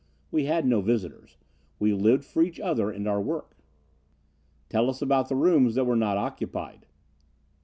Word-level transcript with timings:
We 0.31 0.45
had 0.45 0.65
no 0.65 0.81
visitors. 0.81 1.37
We 1.77 1.93
lived 1.93 2.25
for 2.25 2.41
each 2.41 2.59
other 2.59 2.89
and 2.89 3.07
our 3.07 3.21
work." 3.21 3.55
"Tell 4.67 4.89
us 4.89 4.99
about 4.99 5.29
the 5.29 5.35
rooms 5.35 5.75
that 5.75 5.85
were 5.85 5.95
not 5.95 6.17
occupied." 6.17 6.87